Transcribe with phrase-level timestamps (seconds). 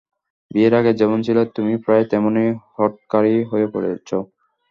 [0.51, 4.09] বিয়ের আগে যেমন ছিলে তুমি প্রায় তেমনই হঠকারী হয়ে পড়ছ।